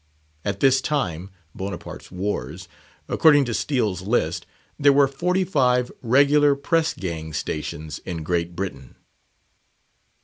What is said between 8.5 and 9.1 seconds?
Britain.